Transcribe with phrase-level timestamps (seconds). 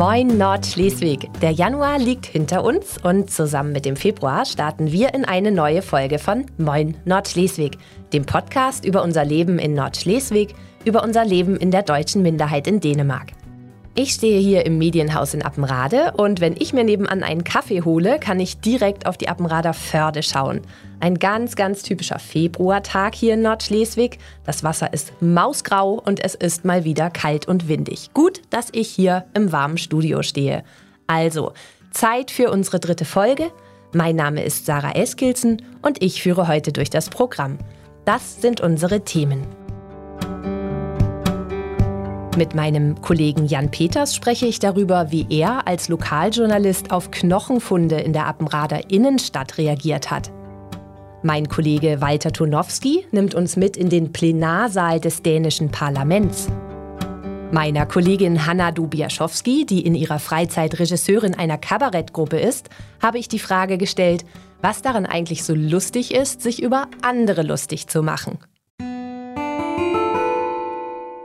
[0.00, 1.28] Moin Nordschleswig.
[1.42, 5.82] Der Januar liegt hinter uns und zusammen mit dem Februar starten wir in eine neue
[5.82, 7.76] Folge von Moin Nordschleswig,
[8.14, 10.54] dem Podcast über unser Leben in Nordschleswig,
[10.86, 13.32] über unser Leben in der deutschen Minderheit in Dänemark.
[14.02, 18.18] Ich stehe hier im Medienhaus in Appenrade und wenn ich mir nebenan einen Kaffee hole,
[18.18, 20.62] kann ich direkt auf die Appenrader Förde schauen.
[21.00, 24.16] Ein ganz, ganz typischer Februartag hier in Nordschleswig.
[24.46, 28.14] Das Wasser ist mausgrau und es ist mal wieder kalt und windig.
[28.14, 30.64] Gut, dass ich hier im warmen Studio stehe.
[31.06, 31.52] Also,
[31.90, 33.50] Zeit für unsere dritte Folge.
[33.92, 37.58] Mein Name ist Sarah Eskilsen und ich führe heute durch das Programm.
[38.06, 39.46] Das sind unsere Themen.
[42.36, 48.12] Mit meinem Kollegen Jan Peters spreche ich darüber, wie er als Lokaljournalist auf Knochenfunde in
[48.12, 50.30] der Appenrader Innenstadt reagiert hat.
[51.22, 56.48] Mein Kollege Walter Tonowski nimmt uns mit in den Plenarsaal des dänischen Parlaments.
[57.50, 62.70] Meiner Kollegin Hanna Dubiaschowski, die in ihrer Freizeit Regisseurin einer Kabarettgruppe ist,
[63.02, 64.24] habe ich die Frage gestellt,
[64.62, 68.38] was daran eigentlich so lustig ist, sich über andere lustig zu machen.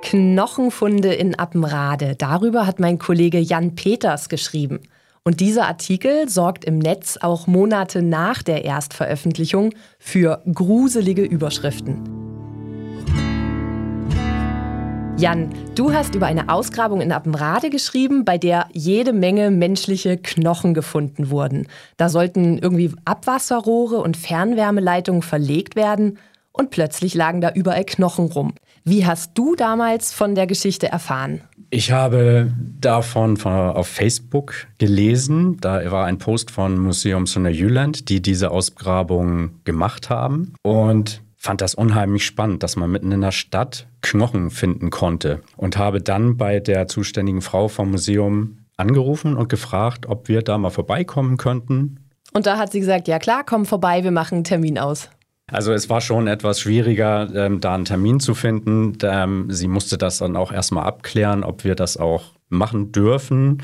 [0.05, 2.15] Knochenfunde in Appenrade.
[2.15, 4.81] Darüber hat mein Kollege Jan Peters geschrieben.
[5.23, 12.03] Und dieser Artikel sorgt im Netz auch Monate nach der Erstveröffentlichung für gruselige Überschriften.
[15.17, 20.75] Jan, du hast über eine Ausgrabung in Appenrade geschrieben, bei der jede Menge menschliche Knochen
[20.75, 21.67] gefunden wurden.
[21.97, 26.19] Da sollten irgendwie Abwasserrohre und Fernwärmeleitungen verlegt werden
[26.51, 28.53] und plötzlich lagen da überall Knochen rum.
[28.87, 31.41] Wie hast du damals von der Geschichte erfahren?
[31.71, 35.57] Ich habe davon von, auf Facebook gelesen.
[35.59, 40.53] Da war ein Post von Museum Sonne Jylland, die diese Ausgrabung gemacht haben.
[40.61, 45.41] Und fand das unheimlich spannend, dass man mitten in der Stadt Knochen finden konnte.
[45.57, 50.59] Und habe dann bei der zuständigen Frau vom Museum angerufen und gefragt, ob wir da
[50.59, 52.01] mal vorbeikommen könnten.
[52.33, 55.09] Und da hat sie gesagt, ja klar, komm vorbei, wir machen einen Termin aus.
[55.51, 58.97] Also es war schon etwas schwieriger, ähm, da einen Termin zu finden.
[59.03, 63.61] Ähm, sie musste das dann auch erstmal abklären, ob wir das auch machen dürfen.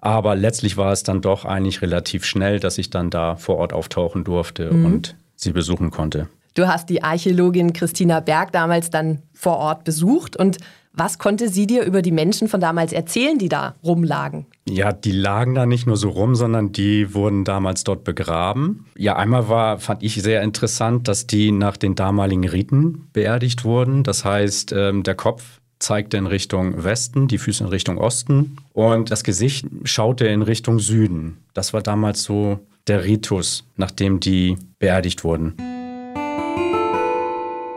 [0.00, 3.72] Aber letztlich war es dann doch eigentlich relativ schnell, dass ich dann da vor Ort
[3.72, 4.84] auftauchen durfte mhm.
[4.84, 6.28] und sie besuchen konnte.
[6.54, 10.58] Du hast die Archäologin Christina Berg damals dann vor Ort besucht und
[10.96, 14.46] was konnte sie dir über die Menschen von damals erzählen, die da rumlagen?
[14.68, 18.86] Ja, die lagen da nicht nur so rum, sondern die wurden damals dort begraben.
[18.96, 24.02] Ja, einmal war, fand ich sehr interessant, dass die nach den damaligen Riten beerdigt wurden.
[24.02, 29.10] Das heißt, ähm, der Kopf zeigte in Richtung Westen, die Füße in Richtung Osten und
[29.10, 31.36] das Gesicht schaute in Richtung Süden.
[31.52, 35.75] Das war damals so der Ritus, nachdem die beerdigt wurden.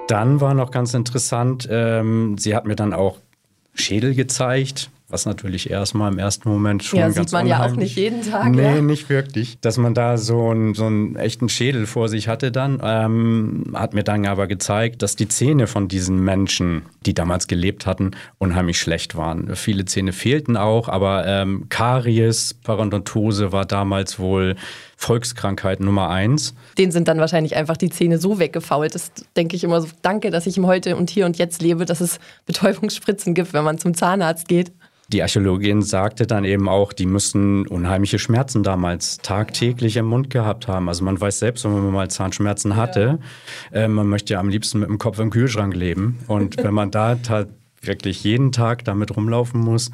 [0.10, 3.20] Dann war noch ganz interessant, ähm, sie hat mir dann auch
[3.76, 7.76] Schädel gezeigt, was natürlich erstmal im ersten Moment schon ja, ganz sieht man ja auch
[7.76, 8.52] nicht jeden Tag.
[8.52, 8.82] Nee, ja.
[8.82, 9.60] nicht wirklich.
[9.60, 13.94] Dass man da so, ein, so einen echten Schädel vor sich hatte dann, ähm, hat
[13.96, 18.80] mir dann aber gezeigt, dass die Zähne von diesen Menschen, die damals gelebt hatten, unheimlich
[18.80, 19.56] schlecht waren.
[19.56, 24.56] Viele Zähne fehlten auch, aber ähm, Karies, Parodontose war damals wohl
[24.96, 26.54] Volkskrankheit Nummer eins.
[26.78, 28.94] Den sind dann wahrscheinlich einfach die Zähne so weggefault.
[28.94, 31.86] Das denke ich immer so, danke, dass ich im Heute und Hier und Jetzt lebe,
[31.86, 34.74] dass es Betäubungsspritzen gibt, wenn man zum Zahnarzt geht.
[35.12, 40.68] Die Archäologin sagte dann eben auch, die müssten unheimliche Schmerzen damals tagtäglich im Mund gehabt
[40.68, 40.88] haben.
[40.88, 43.20] Also man weiß selbst, wenn man mal Zahnschmerzen hatte,
[43.74, 43.80] ja.
[43.82, 46.20] äh, man möchte ja am liebsten mit dem Kopf im Kühlschrank leben.
[46.28, 47.18] Und wenn man da
[47.82, 49.90] wirklich jeden Tag damit rumlaufen muss,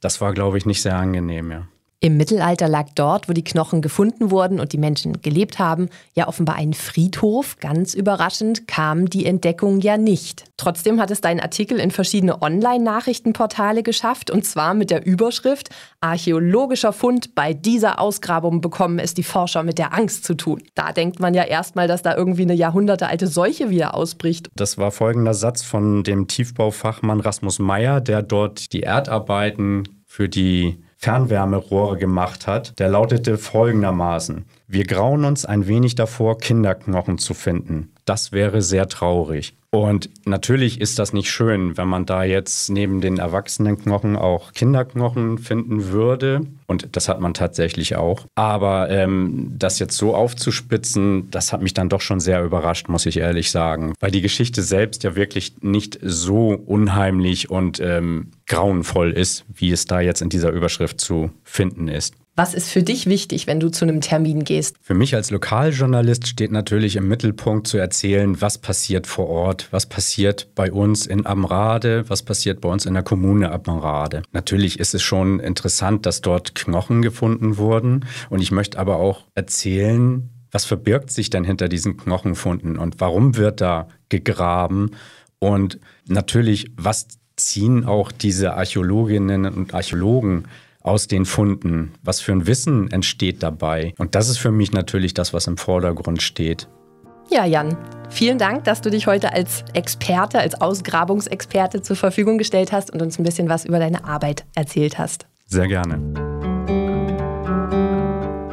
[0.00, 1.68] das war, glaube ich, nicht sehr angenehm, ja.
[2.00, 6.28] Im Mittelalter lag dort, wo die Knochen gefunden wurden und die Menschen gelebt haben, ja
[6.28, 7.56] offenbar ein Friedhof.
[7.58, 10.44] Ganz überraschend kam die Entdeckung ja nicht.
[10.56, 15.70] Trotzdem hat es dein Artikel in verschiedene Online-Nachrichtenportale geschafft und zwar mit der Überschrift
[16.00, 20.62] Archäologischer Fund bei dieser Ausgrabung bekommen es die Forscher mit der Angst zu tun.
[20.76, 24.48] Da denkt man ja erstmal, dass da irgendwie eine jahrhundertealte Seuche wieder ausbricht.
[24.54, 30.78] Das war folgender Satz von dem Tiefbaufachmann Rasmus Meyer, der dort die Erdarbeiten für die
[31.00, 34.46] Fernwärmerohre gemacht hat, der lautete folgendermaßen.
[34.66, 37.92] Wir grauen uns ein wenig davor, Kinderknochen zu finden.
[38.08, 39.52] Das wäre sehr traurig.
[39.70, 45.36] Und natürlich ist das nicht schön, wenn man da jetzt neben den Erwachsenenknochen auch Kinderknochen
[45.36, 46.40] finden würde.
[46.66, 48.24] Und das hat man tatsächlich auch.
[48.34, 53.04] Aber ähm, das jetzt so aufzuspitzen, das hat mich dann doch schon sehr überrascht, muss
[53.04, 53.92] ich ehrlich sagen.
[54.00, 59.84] Weil die Geschichte selbst ja wirklich nicht so unheimlich und ähm, grauenvoll ist, wie es
[59.84, 62.14] da jetzt in dieser Überschrift zu finden ist.
[62.38, 64.76] Was ist für dich wichtig, wenn du zu einem Termin gehst?
[64.80, 69.86] Für mich als Lokaljournalist steht natürlich im Mittelpunkt zu erzählen, was passiert vor Ort, was
[69.86, 74.22] passiert bei uns in Amrade, was passiert bei uns in der Kommune Amrade.
[74.30, 79.24] Natürlich ist es schon interessant, dass dort Knochen gefunden wurden und ich möchte aber auch
[79.34, 84.92] erzählen, was verbirgt sich denn hinter diesen Knochenfunden und warum wird da gegraben
[85.40, 90.44] und natürlich, was ziehen auch diese Archäologinnen und Archäologen
[90.88, 91.92] aus den Funden?
[92.02, 93.94] Was für ein Wissen entsteht dabei?
[93.98, 96.68] Und das ist für mich natürlich das, was im Vordergrund steht.
[97.30, 97.76] Ja, Jan,
[98.08, 103.02] vielen Dank, dass du dich heute als Experte, als Ausgrabungsexperte zur Verfügung gestellt hast und
[103.02, 105.26] uns ein bisschen was über deine Arbeit erzählt hast.
[105.44, 105.98] Sehr gerne.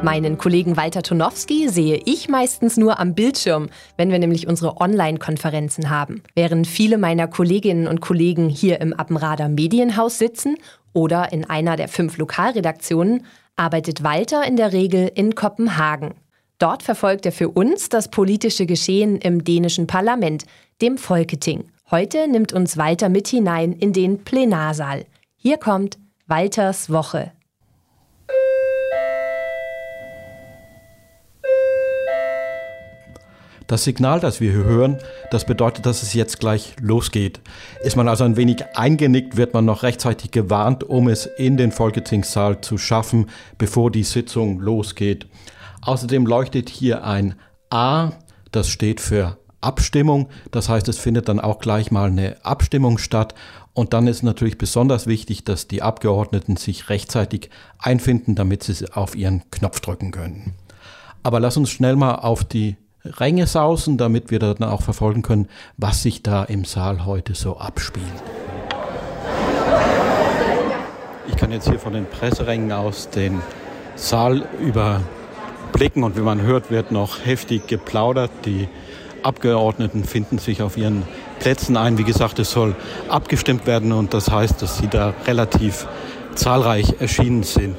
[0.02, 5.90] Meinen Kollegen Walter Tonowski sehe ich meistens nur am Bildschirm, wenn wir nämlich unsere Online-Konferenzen
[5.90, 6.22] haben.
[6.34, 10.58] Während viele meiner Kolleginnen und Kollegen hier im Appenrader Medienhaus sitzen
[10.96, 16.14] oder in einer der fünf Lokalredaktionen, arbeitet Walter in der Regel in Kopenhagen.
[16.58, 20.44] Dort verfolgt er für uns das politische Geschehen im dänischen Parlament,
[20.80, 21.64] dem Folketing.
[21.90, 25.04] Heute nimmt uns Walter mit hinein in den Plenarsaal.
[25.36, 27.30] Hier kommt Walters Woche.
[33.66, 34.98] Das Signal, das wir hier hören,
[35.32, 37.40] das bedeutet, dass es jetzt gleich losgeht.
[37.82, 41.72] Ist man also ein wenig eingenickt, wird man noch rechtzeitig gewarnt, um es in den
[41.72, 43.26] Folketingssaal zu schaffen,
[43.58, 45.26] bevor die Sitzung losgeht.
[45.82, 47.34] Außerdem leuchtet hier ein
[47.70, 48.12] A,
[48.52, 50.28] das steht für Abstimmung.
[50.52, 53.34] Das heißt, es findet dann auch gleich mal eine Abstimmung statt.
[53.72, 59.16] Und dann ist natürlich besonders wichtig, dass die Abgeordneten sich rechtzeitig einfinden, damit sie auf
[59.16, 60.54] ihren Knopf drücken können.
[61.24, 62.76] Aber lass uns schnell mal auf die
[63.18, 67.58] Ränge sausen, damit wir dann auch verfolgen können, was sich da im Saal heute so
[67.58, 68.06] abspielt.
[71.28, 73.40] Ich kann jetzt hier von den Presserängen aus den
[73.94, 78.30] Saal überblicken und wie man hört, wird noch heftig geplaudert.
[78.44, 78.68] Die
[79.22, 81.02] Abgeordneten finden sich auf ihren
[81.40, 81.98] Plätzen ein.
[81.98, 82.76] Wie gesagt, es soll
[83.08, 85.86] abgestimmt werden und das heißt, dass sie da relativ
[86.34, 87.76] zahlreich erschienen sind.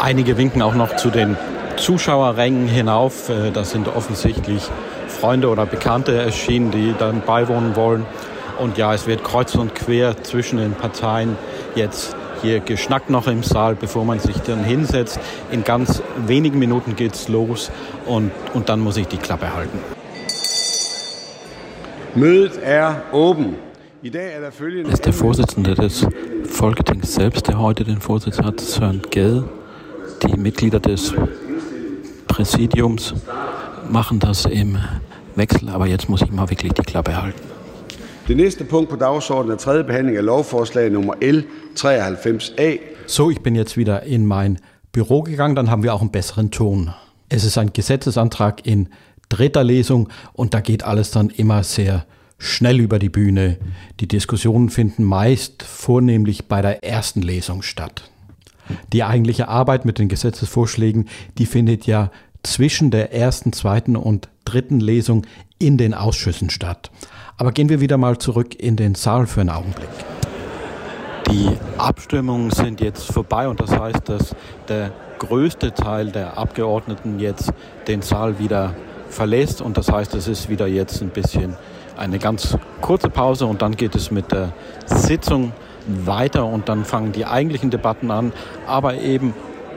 [0.00, 1.36] Einige winken auch noch zu den
[1.82, 3.28] Zuschauerrängen hinauf.
[3.28, 4.62] Äh, das sind offensichtlich
[5.08, 8.06] Freunde oder Bekannte erschienen, die dann beiwohnen wollen.
[8.60, 11.36] Und ja, es wird kreuz und quer zwischen den Parteien
[11.74, 15.18] jetzt hier geschnackt noch im Saal, bevor man sich dann hinsetzt.
[15.50, 17.72] In ganz wenigen Minuten geht's los
[18.06, 19.78] und, und dann muss ich die Klappe halten.
[22.14, 23.56] Mødet er oben.
[24.02, 26.06] Das ist der Vorsitzende des
[26.44, 29.44] Folketings selbst, der heute den Vorsitz hat, Søren Gade.
[30.22, 31.14] Die Mitglieder des
[32.32, 33.12] Präsidiums
[33.90, 34.78] machen das im
[35.36, 37.38] Wechsel, aber jetzt muss ich mal wirklich die Klappe halten.
[38.26, 41.44] Der nächste Punkt på dagsordenen er tredje behandling af lovforslag Nummer L
[41.76, 42.78] 93A.
[43.06, 44.58] So, ich bin jetzt wieder in mein
[44.92, 46.94] Büro gegangen, dann haben wir auch einen besseren Ton.
[47.28, 48.88] Es ist ein Gesetzesantrag in
[49.28, 52.06] dritter Lesung und da geht alles dann immer sehr
[52.38, 53.58] schnell über die Bühne.
[54.00, 58.11] Die Diskussionen finden meist vornehmlich bei der ersten Lesung statt.
[58.92, 61.08] Die eigentliche Arbeit mit den Gesetzesvorschlägen,
[61.38, 62.10] die findet ja
[62.42, 65.26] zwischen der ersten, zweiten und dritten Lesung
[65.58, 66.90] in den Ausschüssen statt.
[67.36, 69.88] Aber gehen wir wieder mal zurück in den Saal für einen Augenblick.
[71.30, 71.48] Die
[71.78, 74.34] Abstimmungen sind jetzt vorbei und das heißt, dass
[74.68, 77.52] der größte Teil der Abgeordneten jetzt
[77.86, 78.74] den Saal wieder
[79.08, 81.56] verlässt und das heißt, es ist wieder jetzt ein bisschen
[81.96, 84.52] eine ganz kurze Pause und dann geht es mit der
[84.86, 85.52] Sitzung
[85.86, 88.32] weiter und dann fangen die eigentlichen Debatten an,
[88.66, 89.34] aber eben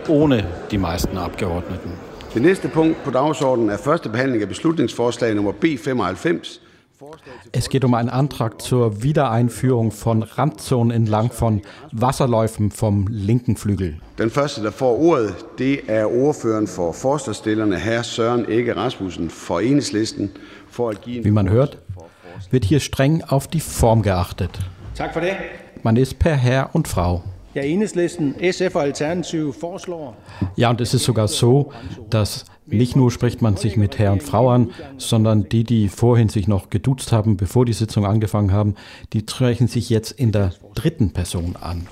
[0.08, 1.92] ohne die meisten Abgeordneten.
[2.34, 6.60] Der nächste Punkt på dagsordenen er første behandling af beslutningsforslag nummer B95.
[7.52, 13.98] Es geht um einen Antrag zur Wiedereinführung von Randzonen entlang von Wasserläufen vom linken Flügel.
[14.18, 19.62] Den første, der får ordet, det er ordføreren for forslagsstillerne, herr Søren Ege Rasmussen for
[19.62, 20.32] Enhedslisten.
[20.70, 21.78] For at give Wie man hört,
[22.52, 24.60] wird hier streng auf die Form geachtet.
[24.96, 25.36] Tak for det.
[25.86, 27.22] Man ist per Herr und Frau.
[27.54, 30.16] Ja, Enhedslisten, SF Alternativ foreslår.
[30.56, 31.72] Ja, und es ist sogar so,
[32.10, 36.28] dass nicht nur spricht man sich mit Herr und Frau an, sondern die, die vorhin
[36.28, 38.74] sich noch geduzt haben, bevor die Sitzung angefangen haben,
[39.14, 41.86] die sprechen sich jetzt in der dritten Person an.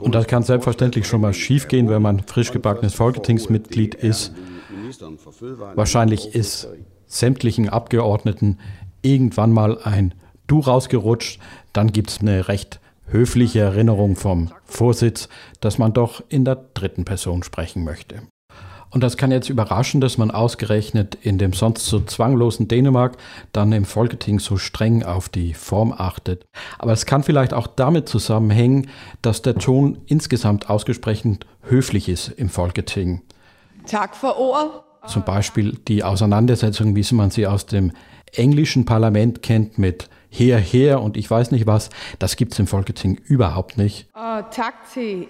[0.00, 4.32] Und das kann selbstverständlich schon mal schiefgehen, wenn man frisch gebackenes Folketingsmitglied ist.
[5.76, 6.68] Wahrscheinlich ist
[7.06, 8.58] sämtlichen Abgeordneten
[9.04, 10.14] irgendwann mal ein
[10.46, 11.40] Du rausgerutscht,
[11.72, 15.28] dann gibt es eine recht höfliche Erinnerung vom Vorsitz,
[15.60, 18.22] dass man doch in der dritten Person sprechen möchte.
[18.90, 23.16] Und das kann jetzt überraschen, dass man ausgerechnet in dem sonst so zwanglosen Dänemark
[23.50, 26.44] dann im Folketing so streng auf die Form achtet.
[26.78, 28.88] Aber es kann vielleicht auch damit zusammenhängen,
[29.20, 33.22] dass der Ton insgesamt ausgesprochen höflich ist im Folketing.
[33.88, 34.84] Tak for ordet.
[35.06, 37.92] Zum Beispiel die Auseinandersetzung, wie man sie aus dem
[38.32, 42.66] englischen Parlament kennt mit her, her und ich weiß nicht was, das gibt es im
[42.66, 44.08] Folketing überhaupt nicht.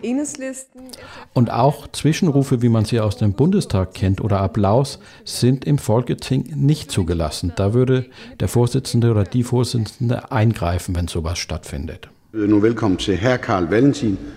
[0.02, 0.82] Enhedslisten.
[1.34, 6.52] Und auch Zwischenrufe, wie man sie aus dem Bundestag kennt oder Applaus, sind im Folketing
[6.54, 7.52] nicht zugelassen.
[7.56, 8.06] Da würde
[8.40, 12.08] der Vorsitzende oder die Vorsitzende eingreifen, wenn sowas stattfindet.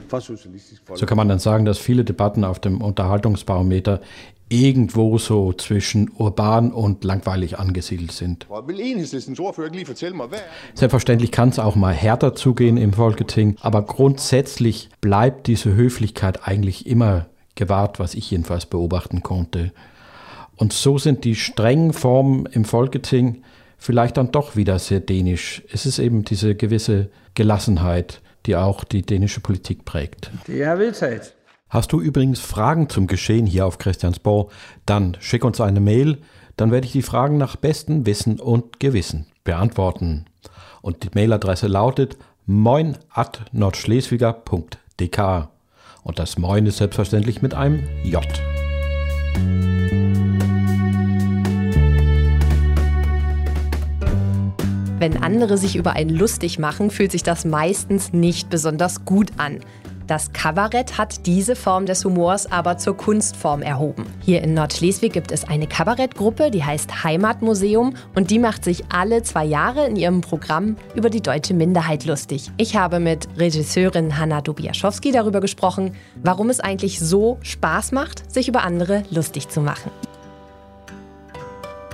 [0.07, 4.01] Socialistisk So kann man dann sagen, dass viele Debatten auf dem Unterhaltungsbarometer
[4.49, 8.47] irgendwo so zwischen urban und langweilig angesiedelt sind.
[8.49, 8.63] Er
[10.73, 16.87] Selbstverständlich kann es auch mal härter zugehen im Folketing, aber grundsätzlich bleibt diese Höflichkeit eigentlich
[16.87, 17.25] immer
[17.55, 19.73] gewahrt, was ich jedenfalls beobachten konnte.
[20.55, 23.43] Und so sind die strengen Formen im Folketing
[23.77, 25.61] vielleicht dann doch wieder sehr dänisch.
[25.71, 30.31] Es ist eben diese gewisse Gelassenheit, die auch die dänische Politik prägt.
[30.47, 31.33] Er vedtaget.
[31.69, 34.53] Hast du übrigens Fragen zum Geschehen hier auf Christiansborg,
[34.85, 36.19] dann schick uns eine Mail,
[36.55, 40.25] dann werde ich die Fragen nach bestem Wissen und Gewissen beantworten.
[40.81, 45.49] Und die Mailadresse lautet moin at nordschleswiger.dk.
[46.03, 48.23] Und das Moin ist selbstverständlich mit einem J.
[54.99, 59.59] Wenn andere sich über einen lustig machen, fühlt sich das meistens nicht besonders gut an.
[60.07, 64.05] Das Kabarett hat diese Form des Humors aber zur Kunstform erhoben.
[64.21, 69.21] Hier in Nordschleswig gibt es eine Kabarettgruppe, die heißt Heimatmuseum und die macht sich alle
[69.23, 72.49] zwei Jahre in ihrem Programm über die deutsche Minderheit lustig.
[72.55, 78.47] Ich habe mit Regisseurin Hanna Dobiaschowski darüber gesprochen, warum es eigentlich so Spaß macht, sich
[78.47, 79.91] über andere lustig zu machen.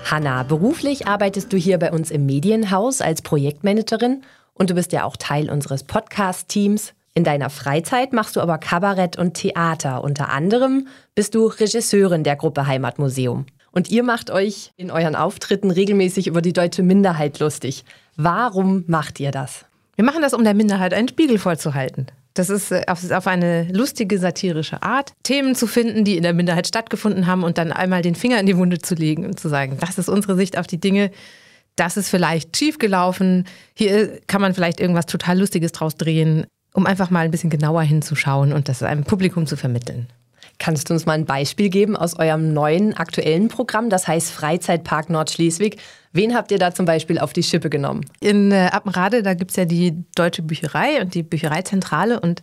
[0.06, 4.22] Hanna, beruflich arbeitest du hier bei uns im Medienhaus als Projektmanagerin
[4.54, 6.94] und du bist ja auch Teil unseres Podcast-Teams.
[7.16, 10.04] In deiner Freizeit machst du aber Kabarett und Theater.
[10.04, 13.46] Unter anderem bist du Regisseurin der Gruppe Heimatmuseum.
[13.72, 17.86] Und ihr macht euch in euren Auftritten regelmäßig über die deutsche Minderheit lustig.
[18.16, 19.66] Warum macht ihr das?
[19.96, 22.08] Wir machen das, um der Minderheit einen Spiegel vorzuhalten.
[22.34, 26.34] Das ist äh, auf, auf eine lustige, satirische Art, Themen zu finden, die in der
[26.34, 29.50] Minderheit stattgefunden haben und dann einmal den Finger in die Wunde zu legen und zu
[29.50, 31.12] sagen, das ist unsere Sicht auf die Dinge,
[31.76, 37.10] das ist vielleicht schiefgelaufen, hier kann man vielleicht irgendwas total Lustiges draus drehen, um einfach
[37.10, 40.08] mal ein bisschen genauer hinzuschauen und das einem Publikum zu vermitteln.
[40.60, 45.10] Kannst du uns mal ein Beispiel geben aus eurem neuen aktuellen Programm, das heißt Freizeitpark
[45.10, 45.78] Nordschleswig?
[46.12, 48.06] Wen habt ihr da zum Beispiel auf die Schippe genommen?
[48.20, 52.42] In äh, Appenrade, da gibt es ja die Deutsche Bücherei und die Büchereizentrale und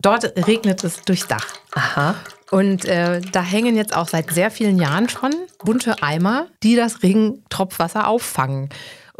[0.00, 1.46] dort regnet es durchs Dach.
[1.72, 2.14] Aha.
[2.50, 5.32] Und äh, da hängen jetzt auch seit sehr vielen Jahren schon
[5.64, 8.68] bunte Eimer, die das Regentropfwasser auffangen.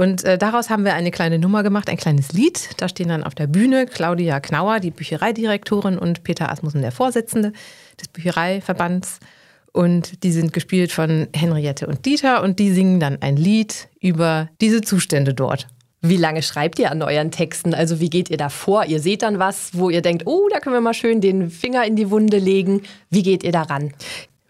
[0.02, 2.70] Und äh, daraus haben wir eine kleine Nummer gemacht, ein kleines Lied.
[2.78, 7.52] Da stehen dann auf der Bühne Claudia Knauer, die Büchereidirektorin, und Peter Asmussen, der Vorsitzende
[8.00, 9.20] des Büchereiverbands.
[9.70, 14.48] Und die sind gespielt von Henriette und Dieter und die singen dann ein Lied über
[14.60, 15.68] diese Zustände dort.
[16.00, 17.72] Wie lange schreibt ihr an euren Texten?
[17.72, 18.86] Also wie geht ihr da vor?
[18.86, 21.86] Ihr seht dann was, wo ihr denkt, oh, da können wir mal schön den Finger
[21.86, 22.82] in die Wunde legen.
[23.08, 23.94] Wie geht ihr daran?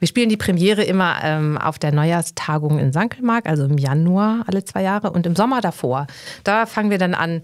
[0.03, 4.65] Wir spielen die Premiere immer ähm, auf der Neujahrstagung in Sankelmark, also im Januar alle
[4.65, 6.09] zwei Jahre und im Sommer davor.
[6.43, 7.43] Da fangen wir dann an,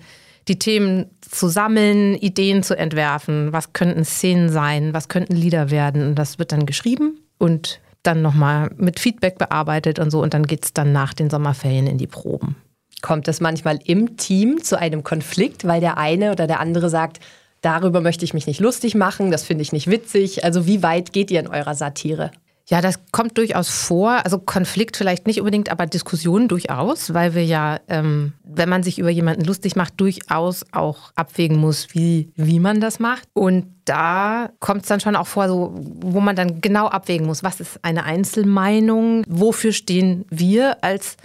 [0.48, 3.52] die Themen zu sammeln, Ideen zu entwerfen.
[3.52, 4.92] Was könnten Szenen sein?
[4.92, 6.04] Was könnten Lieder werden?
[6.04, 10.20] Und das wird dann geschrieben und dann nochmal mit Feedback bearbeitet und so.
[10.20, 12.56] Und dann geht es dann nach den Sommerferien in die Proben.
[13.02, 17.20] Kommt es manchmal im Team zu einem Konflikt, weil der eine oder der andere sagt,
[17.60, 20.42] darüber möchte ich mich nicht lustig machen, das finde ich nicht witzig.
[20.42, 22.32] Also wie weit geht ihr in eurer Satire?
[22.70, 24.25] Ja, das kommt durchaus vor.
[24.25, 28.98] Also Konflikt vielleicht nicht unbedingt, aber Diskussion durchaus, weil wir ja, ähm, wenn man sich
[28.98, 33.26] über jemanden lustig macht, durchaus auch abwägen muss, wie, wie man das macht.
[33.32, 37.42] Und da kommt es dann schon auch vor, so, wo man dann genau abwägen muss,
[37.42, 41.16] was ist eine Einzelmeinung, wofür stehen wir als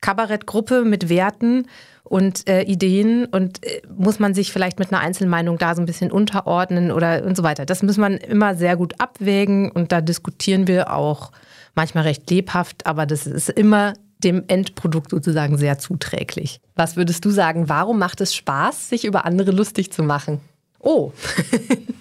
[0.00, 1.66] Kabarettgruppe mit Werten
[2.08, 5.86] und äh, Ideen und äh, muss man sich vielleicht mit einer Einzelmeinung da so ein
[5.86, 7.66] bisschen unterordnen oder und so weiter.
[7.66, 11.32] Das muss man immer sehr gut abwägen und da diskutieren wir auch
[11.74, 16.60] manchmal recht lebhaft, aber das ist immer dem Endprodukt sozusagen sehr zuträglich.
[16.74, 20.40] Was würdest du sagen, warum macht es Spaß, sich über andere lustig zu machen?
[20.78, 21.12] Oh,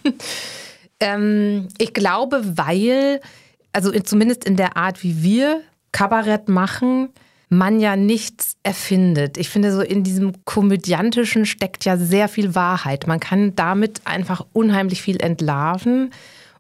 [1.00, 3.20] ähm, ich glaube, weil,
[3.74, 7.10] also zumindest in der Art, wie wir Kabarett machen,
[7.50, 9.38] man ja nichts erfindet.
[9.38, 13.08] Ich finde, so in diesem Komödiantischen steckt ja sehr viel Wahrheit.
[13.08, 16.12] Man kann damit einfach unheimlich viel entlarven.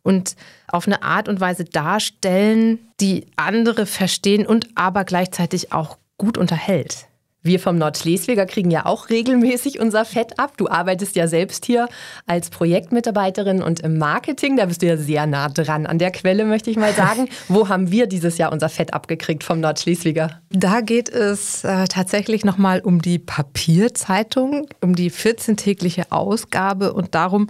[0.03, 0.35] und
[0.67, 7.07] auf eine Art und Weise darstellen, die andere verstehen und aber gleichzeitig auch gut unterhält.
[7.45, 10.57] Wir vom Nordschleswiger kriegen ja auch regelmäßig unser Fett ab.
[10.57, 11.87] Du arbeitest ja selbst hier
[12.25, 14.57] als Projektmitarbeiterin und im Marketing.
[14.57, 17.29] Da bist du ja sehr nah dran an der Quelle, möchte ich mal sagen.
[17.47, 20.41] Wo haben wir dieses Jahr unser Fett abgekriegt vom Nordschleswiger?
[20.49, 27.47] Da geht es äh, tatsächlich nochmal um die Papierzeitung, um die 14-tägliche Ausgabe und darum,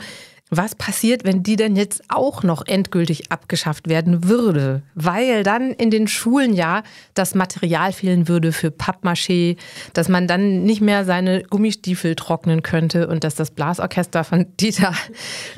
[0.52, 4.84] was passiert, wenn die denn jetzt auch noch endgültig abgeschafft werden würde?
[4.94, 6.84] Weil dann in den Schulen ja
[7.16, 9.58] das Material fehlen würde für Pappmaché,
[9.94, 14.94] dass man dann nicht mehr seine Gummistiefel trocknen könnte und dass das Blasorchester von Dieter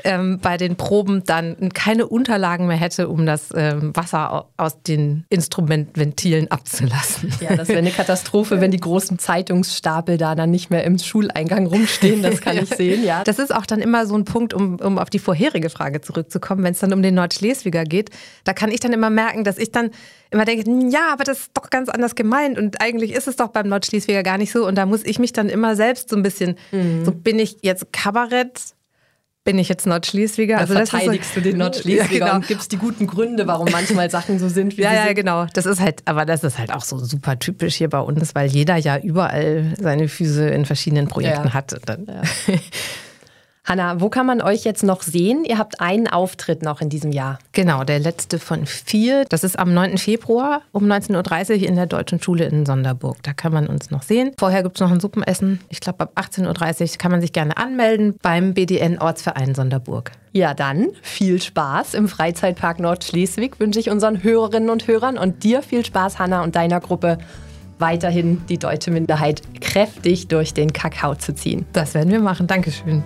[0.05, 5.25] ähm, bei den Proben dann keine Unterlagen mehr hätte, um das ähm, Wasser aus den
[5.29, 7.33] Instrumentventilen abzulassen.
[7.41, 11.67] Ja, das wäre eine Katastrophe, wenn die großen Zeitungsstapel da dann nicht mehr im Schuleingang
[11.67, 12.23] rumstehen.
[12.23, 13.25] Das kann ich sehen, ja.
[13.25, 16.63] Das ist auch dann immer so ein Punkt, um um auf die vorherige Frage zurückzukommen,
[16.63, 18.09] wenn es dann um den Nordschleswiger geht,
[18.43, 19.91] da kann ich dann immer merken, dass ich dann
[20.31, 23.49] immer denke, ja, aber das ist doch ganz anders gemeint und eigentlich ist es doch
[23.49, 26.23] beim Nordschleswiger gar nicht so und da muss ich mich dann immer selbst so ein
[26.23, 27.05] bisschen, mhm.
[27.05, 28.75] so bin ich jetzt Kabarett,
[29.47, 30.57] bin ich jetzt Nordschleswiger?
[30.57, 32.35] Also verteidigst so, du den Nordschleswiger ja, genau.
[32.35, 35.07] und gibst die guten Gründe, warum manchmal Sachen so sind, wie ja, sie ja, sind.
[35.07, 35.45] Ja, genau.
[35.53, 38.49] Das ist halt, aber das ist halt auch so super typisch hier bei uns, weil
[38.49, 41.53] jeder ja überall seine Füße in verschiedenen Projekten ja.
[41.53, 41.73] hat.
[43.67, 45.43] Hanna, wo kann man euch jetzt noch sehen?
[45.43, 47.37] Ihr habt einen Auftritt noch in diesem Jahr.
[47.51, 49.25] Genau, der letzte von vier.
[49.27, 49.97] Das ist am 9.
[49.97, 53.17] Februar um 19.30 Uhr in der Deutschen Schule in Sonderburg.
[53.23, 54.31] Da kann man uns noch sehen.
[54.39, 55.59] Vorher gibt es noch ein Suppenessen.
[55.67, 60.13] Ich glaube, ab 18.30 Uhr kann man sich gerne anmelden beim BDN Ortsverein Sonderburg.
[60.31, 65.61] Ja, dann viel Spaß im Freizeitpark Nordschleswig wünsche ich unseren Hörerinnen und Hörern und dir
[65.61, 67.17] viel Spaß, Hanna, und deiner Gruppe
[67.79, 71.65] weiterhin die deutsche Minderheit kräftig durch den Kakao zu ziehen.
[71.73, 72.47] Das werden wir machen.
[72.47, 73.03] Dankeschön.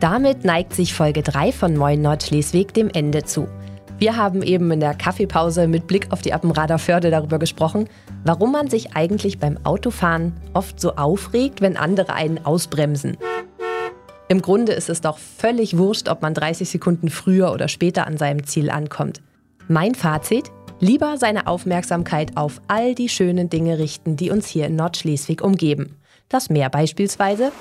[0.00, 3.48] Damit neigt sich Folge 3 von Moin Nordschleswig dem Ende zu.
[3.98, 7.86] Wir haben eben in der Kaffeepause mit Blick auf die Appenrader Förde darüber gesprochen,
[8.24, 13.18] warum man sich eigentlich beim Autofahren oft so aufregt, wenn andere einen ausbremsen.
[14.28, 18.16] Im Grunde ist es doch völlig wurscht, ob man 30 Sekunden früher oder später an
[18.16, 19.20] seinem Ziel ankommt.
[19.68, 20.50] Mein Fazit?
[20.78, 25.96] Lieber seine Aufmerksamkeit auf all die schönen Dinge richten, die uns hier in Nordschleswig umgeben.
[26.30, 27.52] Das Meer beispielsweise,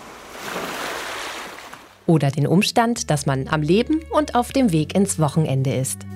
[2.09, 6.07] oder den Umstand, dass man am Leben und auf dem Weg ins Wochenende ist.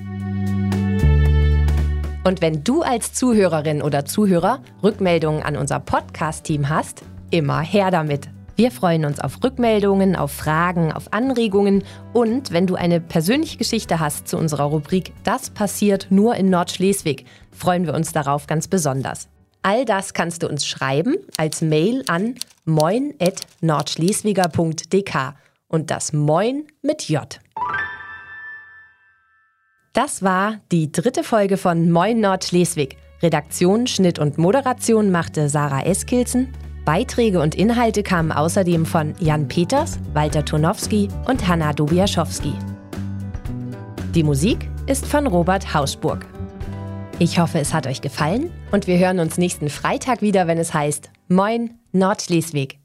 [2.26, 8.28] Und wenn du als Zuhörerin oder Zuhörer Rückmeldungen an unser Podcast-Team hast, immer her damit.
[8.56, 14.00] Wir freuen uns auf Rückmeldungen, auf Fragen, auf Anregungen und wenn du eine persönliche Geschichte
[14.00, 19.28] hast zu unserer Rubrik Das passiert nur in Nordschleswig, freuen wir uns darauf ganz besonders.
[19.62, 25.36] All das kannst du uns schreiben als Mail an moin.nordschleswiger.dk
[25.74, 27.40] und das Moin mit J.
[29.92, 32.98] Das war die dritte Folge von Moin Nordschleswig.
[33.22, 36.54] Redaktion, Schnitt und Moderation machte Sarah Eskilzen.
[36.86, 42.54] Beiträge und Inhalte kamen außerdem von Jan Peters, Walter Tonowski und Hanna Dobiaschowski.
[44.14, 46.26] Die Musik ist von Robert Hausburg.
[47.18, 50.74] Ich hoffe, es hat euch gefallen und wir hören uns nächsten Freitag wieder, wenn es
[50.74, 52.80] heißt Moin Nordschleswig.